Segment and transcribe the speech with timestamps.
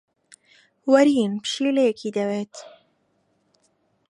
[0.91, 2.53] وەرین پشیلەیەکی دەوێت.